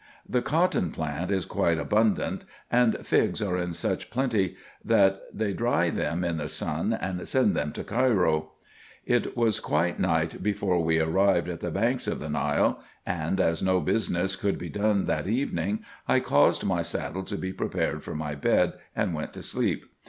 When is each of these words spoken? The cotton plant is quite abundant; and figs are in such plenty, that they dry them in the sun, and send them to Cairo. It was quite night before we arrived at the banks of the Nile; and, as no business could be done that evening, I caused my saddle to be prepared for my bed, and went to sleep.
The 0.27 0.41
cotton 0.41 0.89
plant 0.89 1.29
is 1.29 1.45
quite 1.45 1.77
abundant; 1.77 2.43
and 2.71 3.05
figs 3.05 3.39
are 3.39 3.55
in 3.59 3.71
such 3.71 4.09
plenty, 4.09 4.55
that 4.83 5.21
they 5.31 5.53
dry 5.53 5.91
them 5.91 6.23
in 6.23 6.37
the 6.37 6.49
sun, 6.49 6.91
and 6.91 7.27
send 7.27 7.53
them 7.55 7.71
to 7.73 7.83
Cairo. 7.83 8.53
It 9.05 9.37
was 9.37 9.59
quite 9.59 9.99
night 9.99 10.41
before 10.41 10.83
we 10.83 10.97
arrived 10.99 11.49
at 11.49 11.59
the 11.59 11.69
banks 11.69 12.07
of 12.07 12.17
the 12.17 12.29
Nile; 12.29 12.81
and, 13.05 13.39
as 13.39 13.61
no 13.61 13.79
business 13.79 14.35
could 14.35 14.57
be 14.57 14.69
done 14.69 15.05
that 15.05 15.27
evening, 15.27 15.85
I 16.07 16.19
caused 16.19 16.63
my 16.65 16.81
saddle 16.81 17.21
to 17.25 17.37
be 17.37 17.53
prepared 17.53 18.03
for 18.03 18.15
my 18.15 18.33
bed, 18.33 18.73
and 18.95 19.13
went 19.13 19.33
to 19.33 19.43
sleep. 19.43 19.85